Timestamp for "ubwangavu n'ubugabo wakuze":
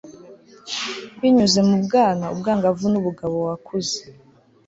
2.33-3.97